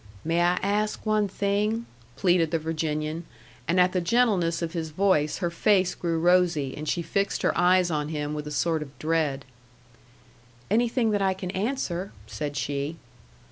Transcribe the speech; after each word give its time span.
"May 0.25 0.41
I 0.41 0.57
ask 0.63 1.05
one 1.05 1.27
thing?" 1.27 1.85
pleaded 2.15 2.49
the 2.49 2.57
Virginian, 2.57 3.23
and 3.67 3.79
at 3.79 3.91
the 3.91 4.01
gentleness 4.01 4.63
of 4.63 4.73
his 4.73 4.89
voice 4.89 5.37
her 5.37 5.51
face 5.51 5.93
grew 5.93 6.17
rosy, 6.19 6.75
and 6.75 6.89
she 6.89 7.03
fixed 7.03 7.43
her 7.43 7.55
eyes 7.55 7.91
on 7.91 8.09
him 8.09 8.33
with 8.33 8.47
a 8.47 8.51
sort 8.51 8.81
of 8.81 8.97
dread. 8.97 9.45
"Anything 10.71 11.11
that 11.11 11.21
I 11.21 11.35
can 11.35 11.51
answer," 11.51 12.13
said 12.25 12.57
she. 12.57 12.95